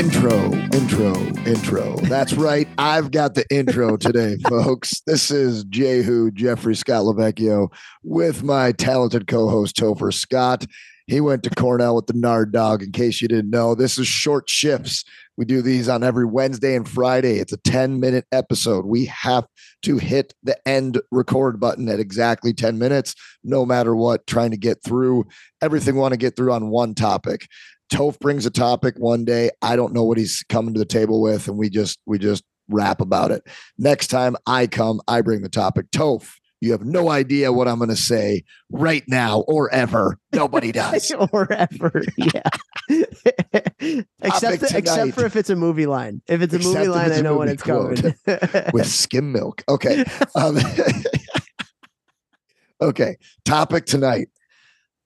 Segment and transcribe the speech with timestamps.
[0.00, 1.14] Intro, intro,
[1.44, 1.94] intro.
[1.96, 2.66] That's right.
[2.78, 5.02] I've got the intro today, folks.
[5.06, 7.70] This is Jehu Jeffrey Scott Lavecchio
[8.02, 10.64] with my talented co-host Topher Scott.
[11.06, 12.82] He went to Cornell with the Nard Dog.
[12.82, 15.04] In case you didn't know, this is short shifts.
[15.36, 17.38] We do these on every Wednesday and Friday.
[17.38, 18.86] It's a 10 minute episode.
[18.86, 19.46] We have
[19.82, 24.56] to hit the end record button at exactly 10 minutes, no matter what, trying to
[24.56, 25.26] get through
[25.60, 27.48] everything we want to get through on one topic.
[27.90, 29.50] Toph brings a topic one day.
[29.62, 32.44] I don't know what he's coming to the table with, and we just we just
[32.68, 33.42] rap about it.
[33.78, 35.90] Next time I come, I bring the topic.
[35.90, 36.30] Toph,
[36.60, 40.18] you have no idea what I'm going to say right now or ever.
[40.32, 41.10] Nobody does.
[41.32, 42.02] or ever.
[42.16, 42.42] Yeah.
[42.88, 44.00] except
[44.60, 46.22] Topic except for if it's a movie line.
[46.28, 48.14] If it's a Except movie line, I know when it's coming.
[48.72, 49.64] with skim milk.
[49.68, 50.04] Okay.
[50.34, 50.58] Um,
[52.80, 53.16] okay.
[53.44, 54.28] Topic tonight.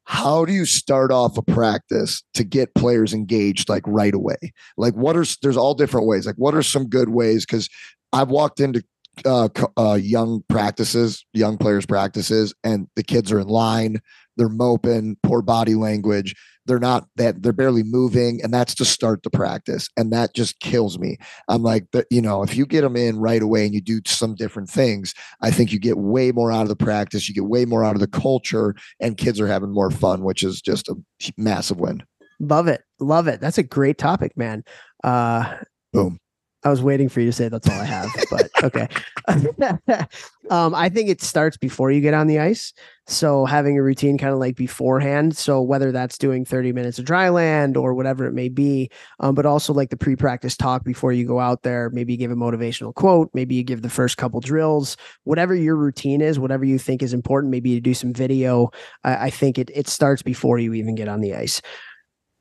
[0.04, 4.36] How do you start off a practice to get players engaged like right away?
[4.76, 6.26] Like, what are there's all different ways.
[6.26, 7.46] Like, what are some good ways?
[7.46, 7.68] Because
[8.12, 8.84] I've walked into
[9.24, 14.00] uh, uh, young practices, young players' practices, and the kids are in line.
[14.36, 16.34] They're moping, poor body language.
[16.66, 20.60] They're not that they're barely moving, and that's to start the practice, and that just
[20.60, 21.18] kills me.
[21.48, 24.00] I'm like, the, you know, if you get them in right away and you do
[24.06, 27.28] some different things, I think you get way more out of the practice.
[27.28, 30.42] You get way more out of the culture, and kids are having more fun, which
[30.42, 30.96] is just a
[31.36, 32.02] massive win.
[32.40, 32.82] Love it.
[32.98, 33.40] Love it.
[33.40, 34.64] That's a great topic, man.
[35.02, 35.56] Uh
[35.92, 36.18] Boom.
[36.64, 38.88] I was waiting for you to say that's all I have, but okay.
[40.50, 42.72] um, I think it starts before you get on the ice.
[43.06, 45.36] So having a routine kind of like beforehand.
[45.36, 48.90] So whether that's doing 30 minutes of dry land or whatever it may be,
[49.20, 52.30] um, but also like the pre-practice talk before you go out there, maybe you give
[52.30, 56.64] a motivational quote, maybe you give the first couple drills, whatever your routine is, whatever
[56.64, 58.70] you think is important, maybe you do some video.
[59.04, 61.60] I, I think it it starts before you even get on the ice.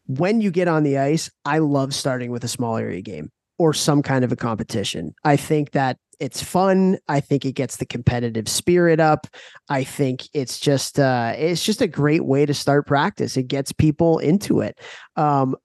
[0.06, 3.32] When you get on the ice, I love starting with a small area game
[3.64, 5.16] or some kind of a competition.
[5.24, 6.98] I think that it's fun.
[7.08, 9.26] I think it gets the competitive spirit up.
[9.70, 13.38] I think it's just uh it's just a great way to start practice.
[13.38, 14.78] It gets people into it.
[15.16, 15.56] Um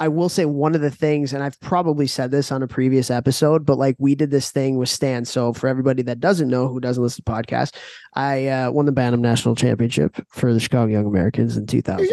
[0.00, 3.10] I will say one of the things, and I've probably said this on a previous
[3.10, 5.26] episode, but like we did this thing with Stan.
[5.26, 7.76] So for everybody that doesn't know, who doesn't listen to podcasts,
[8.14, 12.08] I uh, won the Bantam National Championship for the Chicago Young Americans in 2000.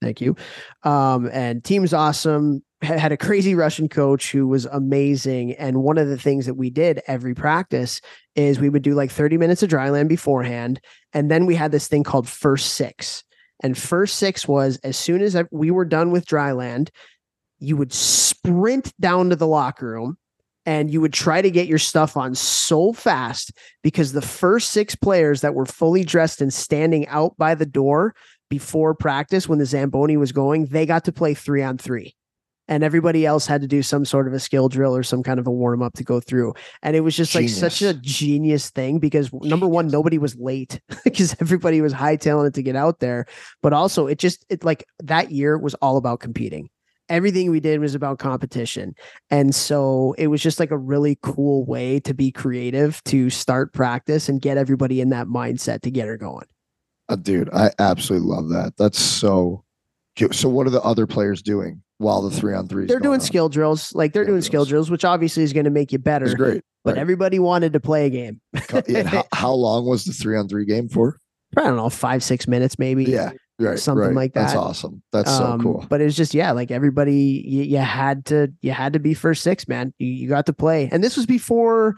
[0.00, 0.36] Thank you.
[0.84, 2.62] Um, and team's awesome.
[2.84, 5.52] Ha- Had a crazy Russian coach who was amazing.
[5.54, 8.00] And one of the things that we did every practice
[8.36, 10.80] is we would do like 30 minutes of dry land beforehand.
[11.12, 13.24] And then we had this thing called first six.
[13.62, 16.90] And first six was as soon as we were done with dry land,
[17.58, 20.18] you would sprint down to the locker room
[20.66, 23.52] and you would try to get your stuff on so fast
[23.82, 28.14] because the first six players that were fully dressed and standing out by the door
[28.50, 32.14] before practice when the Zamboni was going, they got to play three on three.
[32.66, 35.38] And everybody else had to do some sort of a skill drill or some kind
[35.38, 36.54] of a warm up to go through.
[36.82, 40.80] And it was just like such a genius thing because number one, nobody was late
[41.04, 43.26] because everybody was hightailing it to get out there.
[43.62, 46.70] But also, it just, it like that year was all about competing.
[47.10, 48.94] Everything we did was about competition.
[49.30, 53.74] And so it was just like a really cool way to be creative, to start
[53.74, 56.46] practice and get everybody in that mindset to get her going.
[57.10, 58.78] Uh, dude, I absolutely love that.
[58.78, 59.64] That's so.
[60.16, 60.34] cute.
[60.34, 62.86] So, what are the other players doing while the three on three?
[62.86, 64.90] they're doing skill drills like they're Skill doing skill drills.
[64.90, 66.62] which obviously is going to make you better It's great.
[66.84, 67.00] but right.
[67.00, 68.40] everybody wanted to play a game
[68.88, 71.18] yeah, how, how long was the three on three game for?
[71.56, 74.14] i don't know five six minutes maybe Yeah, right, something right.
[74.14, 74.42] like that.
[74.46, 75.02] That's awesome.
[75.12, 75.86] That's Um, so cool.
[75.88, 79.42] but it's just yeah like everybody you, you had to you had to be first
[79.44, 81.96] six man you, you got to play and this was before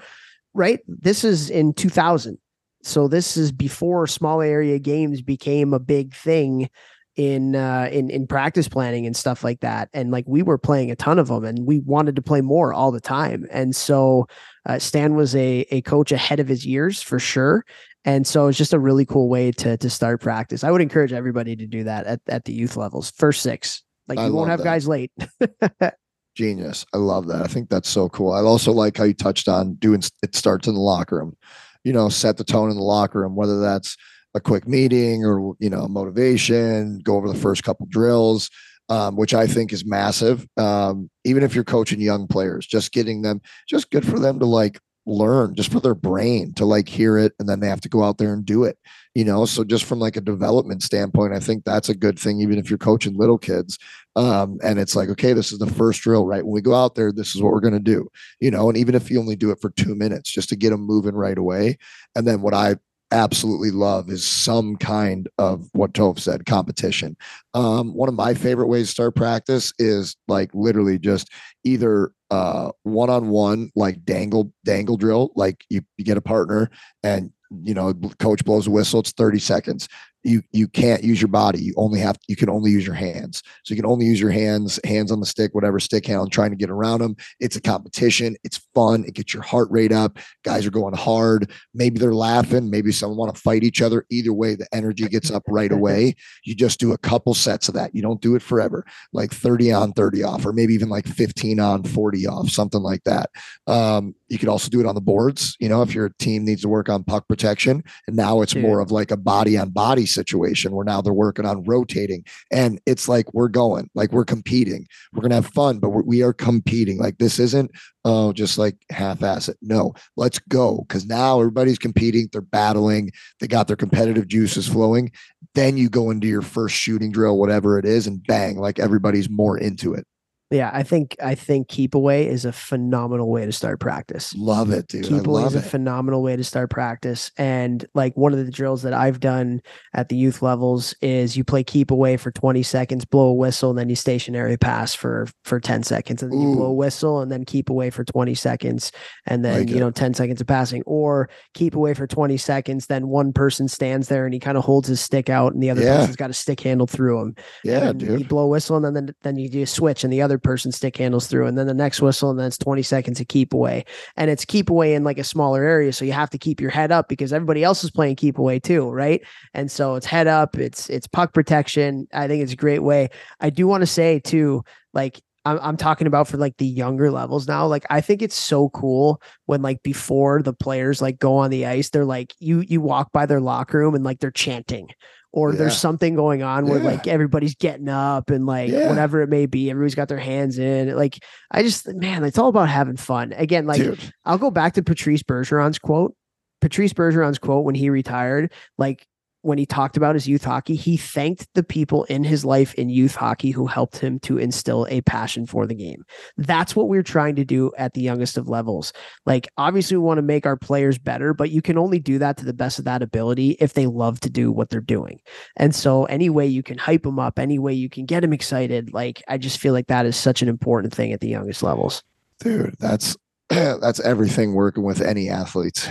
[0.53, 2.37] right this is in 2000
[2.83, 6.69] so this is before small area games became a big thing
[7.17, 10.91] in uh in in practice planning and stuff like that and like we were playing
[10.91, 14.27] a ton of them and we wanted to play more all the time and so
[14.67, 17.65] uh, stan was a a coach ahead of his years for sure
[18.05, 21.13] and so it's just a really cool way to to start practice i would encourage
[21.13, 24.51] everybody to do that at, at the youth levels first six like I you won't
[24.51, 24.65] have that.
[24.65, 25.11] guys late
[26.37, 26.85] Genius.
[26.93, 27.43] I love that.
[27.43, 28.33] I think that's so cool.
[28.33, 31.35] I also like how you touched on doing it starts in the locker room.
[31.83, 33.97] You know, set the tone in the locker room, whether that's
[34.37, 37.01] a quick meeting or you know motivation.
[37.01, 38.51] Go over the first couple drills.
[38.89, 40.47] um, which I think is massive.
[40.57, 44.47] Um, even if you're coaching young players, just getting them, just good for them to
[44.47, 47.89] like learn, just for their brain to like hear it, and then they have to
[47.89, 48.79] go out there and do it.
[49.15, 52.41] You know, so just from like a development standpoint, I think that's a good thing.
[52.41, 53.79] Even if you're coaching little kids,
[54.15, 56.45] um, and it's like, okay, this is the first drill, right?
[56.45, 58.09] When we go out there, this is what we're going to do.
[58.41, 60.71] You know, and even if you only do it for two minutes, just to get
[60.71, 61.79] them moving right away.
[62.15, 62.77] And then what I
[63.13, 67.17] absolutely love is some kind of what Toph said competition.
[67.55, 71.31] Um, one of my favorite ways to start practice is like literally just
[71.65, 76.69] either uh one on one like dangle dangle drill like you, you get a partner
[77.05, 77.31] and
[77.63, 79.89] you know coach blows a whistle it's 30 seconds
[80.27, 81.63] you you can't use your body.
[81.63, 83.43] You only have you can only use your hands.
[83.65, 86.51] So you can only use your hands, hands on the stick, whatever stick handle, trying
[86.51, 87.17] to get around them.
[87.39, 88.37] It's a competition.
[88.43, 89.05] It's fun.
[89.05, 90.19] It gets your heart rate up.
[90.45, 91.53] Guys are going hard.
[91.73, 92.69] Maybe they're laughing.
[92.71, 94.05] Maybe someone want to fight each other.
[94.11, 96.17] Either way, the energy gets up right away.
[96.45, 97.95] You just do a couple sets of that.
[97.95, 101.61] You don't do it forever, like 30 on, 30 off, or maybe even like 15
[101.61, 103.31] on, 40 off, something like that.
[103.67, 106.63] Um, you could also do it on the boards, you know, if your team needs
[106.63, 107.85] to work on puck protection.
[108.07, 111.47] And now it's more of like a body on body situation where now they're working
[111.47, 112.25] on rotating.
[112.51, 114.87] And it's like we're going, like we're competing.
[115.13, 116.99] We're going to have fun, but we're, we are competing.
[116.99, 117.71] Like this isn't,
[118.05, 119.57] oh, just like half ass it.
[119.63, 120.85] No, let's go.
[120.89, 122.29] Cause now everybody's competing.
[122.33, 123.13] They're battling.
[123.41, 125.13] They got their competitive juices flowing.
[125.55, 129.31] Then you go into your first shooting drill, whatever it is, and bang, like everybody's
[129.31, 130.07] more into it.
[130.51, 134.33] Yeah, I think I think keep away is a phenomenal way to start practice.
[134.37, 135.03] Love it, dude.
[135.05, 135.71] Keep I away love is a it.
[135.71, 137.33] phenomenal way to start practice.
[137.37, 139.61] And like one of the drills that I've done
[139.93, 143.71] at the youth levels is you play keep away for 20 seconds, blow a whistle,
[143.71, 146.23] and then you stationary pass for for 10 seconds.
[146.23, 148.93] And then you blow a whistle and then keep away for 20 seconds
[149.27, 149.81] and then Like you it.
[149.81, 150.85] know 10 seconds of passing.
[150.87, 154.65] Or keep away for 20 seconds, then one person stands there and he kind of
[154.65, 155.97] holds his stick out and the other Yeah.
[155.99, 157.35] person's got a stick handle through him
[157.65, 160.13] Yeah, and You blow a whistle and then, then then you do a switch and
[160.13, 162.83] the other person stick handles through and then the next whistle and then it's 20
[162.83, 163.85] seconds to keep away.
[164.17, 165.93] And it's keep away in like a smaller area.
[165.93, 168.59] So you have to keep your head up because everybody else is playing keep away
[168.59, 169.23] too, right?
[169.55, 172.07] And so it's head up, it's it's puck protection.
[172.13, 173.11] I think it's a great way.
[173.41, 177.11] I do want to say too, like I'm, I'm talking about for like the younger
[177.11, 177.67] levels now.
[177.67, 181.67] Like I think it's so cool when like before the players like go on the
[181.67, 184.89] ice, they're like you you walk by their locker room and like they're chanting
[185.33, 185.59] or Yeah.
[185.59, 186.85] there's something going on where Yeah.
[186.91, 188.89] like everybody's getting up and like Yeah.
[188.89, 190.95] whatever it may be, everybody's got their hands in.
[190.97, 193.33] Like I just man, it's all about having fun.
[193.37, 194.13] Again, like dude.
[194.25, 196.15] I'll go back to Patrice Bergeron's quote.
[196.61, 199.07] Patrice Bergeron's quote when he retired, like
[199.47, 202.89] when he talked about his youth hockey, he thanked the people in his life in
[202.89, 206.05] youth hockey who helped him to instill a passion for the game.
[206.37, 208.93] That's what we're trying to do at the youngest of levels.
[209.25, 212.37] Like, obviously, we want to make our players better, but you can only do that
[212.39, 215.21] to the best of that ability if they love to do what they're doing.
[215.57, 218.33] And so, any way you can hype them up, any way you can get them
[218.33, 221.63] excited, like, I just feel like that is such an important thing at the youngest
[221.63, 222.03] levels.
[222.41, 223.17] dude that's
[223.81, 225.89] that's everything working with any athletes.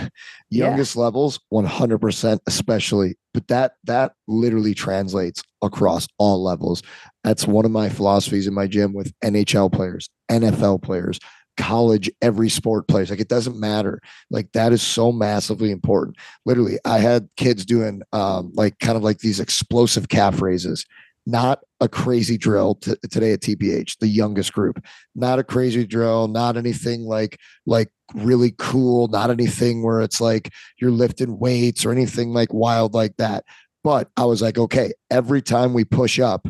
[0.49, 0.67] Yeah.
[0.67, 6.83] youngest levels 100% especially but that that literally translates across all levels.
[7.23, 11.19] That's one of my philosophies in my gym with nhl players nfl players
[11.57, 14.01] college every sport players like it doesn't matter.
[14.29, 16.17] Like that is so massively important.
[16.45, 20.85] Literally i had kids doing um like kind of like these explosive calf raises
[21.25, 24.83] not a crazy drill t- today at tph the youngest group
[25.15, 30.51] not a crazy drill, not anything like like really cool, not anything where it's like
[30.79, 33.45] you're lifting weights or anything like wild like that.
[33.83, 36.47] But I was like, okay, every time we push up,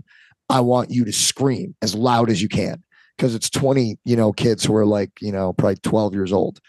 [0.50, 2.83] I want you to scream as loud as you can
[3.18, 6.60] because it's 20, you know, kids who are like, you know, probably 12 years old.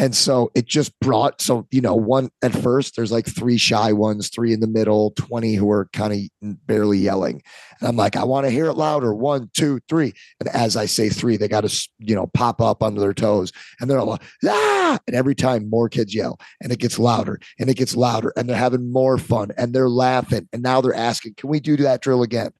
[0.00, 3.92] And so it just brought so you know one at first there's like three shy
[3.92, 7.42] ones, three in the middle, 20 who are kind of barely yelling.
[7.78, 9.12] And I'm like, I want to hear it louder.
[9.12, 10.14] One, two, three.
[10.40, 13.52] And as I say three, they got to, you know, pop up under their toes.
[13.78, 14.98] And they're all like, ah.
[15.06, 18.48] And every time more kids yell and it gets louder and it gets louder and
[18.48, 20.48] they're having more fun and they're laughing.
[20.54, 22.52] And now they're asking, can we do that drill again?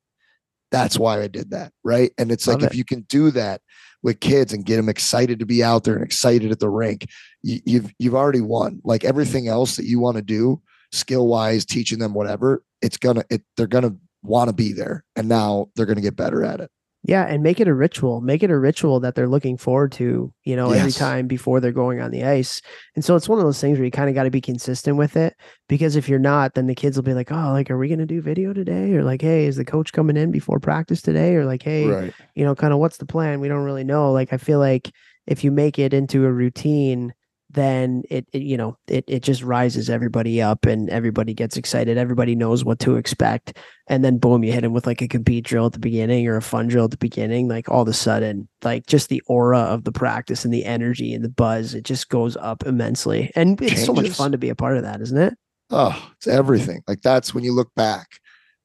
[0.71, 1.73] That's why I did that.
[1.83, 2.13] Right.
[2.19, 3.63] And it's like, if you can do that
[4.03, 7.07] with kids and get them excited to be out there and excited at the rink,
[7.43, 8.81] you, you've, you've already won.
[8.85, 10.61] Like everything else that you want to do
[10.93, 15.05] skill wise, teaching them whatever, it's gonna, it, they're gonna want to be there.
[15.17, 16.71] And now they're to get better at it.
[17.03, 18.21] Yeah, and make it a ritual.
[18.21, 21.73] Make it a ritual that they're looking forward to, you know, every time before they're
[21.73, 22.61] going on the ice.
[22.95, 24.99] And so it's one of those things where you kind of got to be consistent
[24.99, 25.35] with it
[25.67, 28.01] because if you're not, then the kids will be like, "Oh, like are we going
[28.01, 31.37] to do video today?" or like, "Hey, is the coach coming in before practice today?"
[31.37, 32.13] or like, "Hey, Right.
[32.35, 34.13] you know, kind of what's the plan?" We don't really know.
[34.13, 34.91] Like I feel like
[35.27, 37.15] if you make it into a routine,
[37.53, 41.99] then it, it you know, it it just rises everybody up and everybody gets excited.
[41.99, 43.59] Everybody knows what to expect
[43.91, 46.37] and then boom, you hit him with like a compete drill at the beginning or
[46.37, 47.49] a fun drill at the beginning.
[47.49, 51.13] Like all of a sudden, like just the aura of the practice and the energy
[51.13, 53.33] and the buzz, it just goes up immensely.
[53.35, 55.35] And it's so much fun to be a part of that, isn't it?
[55.71, 56.83] Oh, it's everything.
[56.87, 58.07] Like that's when you look back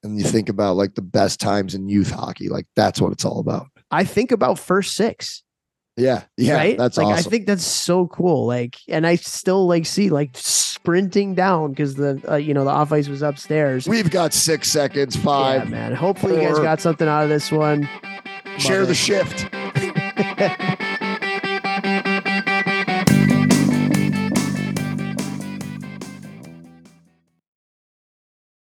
[0.04, 2.48] and you think about like the best times in youth hockey.
[2.48, 3.65] Like that's what it's all about.
[3.89, 5.42] I think about first six.
[5.98, 6.78] Yeah, yeah, right?
[6.78, 8.46] that's like I think that's so cool.
[8.46, 12.70] Like, and I still like see like sprinting down because the uh, you know the
[12.72, 13.88] off ice was upstairs.
[13.88, 15.70] We've got six seconds, yeah, five.
[15.70, 15.94] man.
[15.94, 17.88] Hopefully, you guys got something out of this one.
[18.58, 18.96] Share Love the it.
[18.96, 20.72] shift.